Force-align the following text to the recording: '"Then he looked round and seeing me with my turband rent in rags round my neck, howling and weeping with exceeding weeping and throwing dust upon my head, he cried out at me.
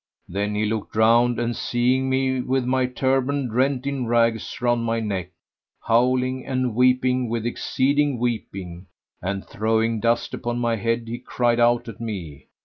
'"Then 0.27 0.55
he 0.55 0.65
looked 0.65 0.95
round 0.95 1.37
and 1.39 1.55
seeing 1.55 2.09
me 2.09 2.41
with 2.41 2.65
my 2.65 2.87
turband 2.87 3.53
rent 3.53 3.85
in 3.85 4.07
rags 4.07 4.59
round 4.59 4.83
my 4.83 4.99
neck, 4.99 5.29
howling 5.83 6.43
and 6.43 6.73
weeping 6.73 7.29
with 7.29 7.45
exceeding 7.45 8.17
weeping 8.17 8.87
and 9.21 9.45
throwing 9.45 9.99
dust 9.99 10.33
upon 10.33 10.57
my 10.57 10.77
head, 10.77 11.07
he 11.07 11.19
cried 11.19 11.59
out 11.59 11.87
at 11.87 12.01
me. 12.01 12.47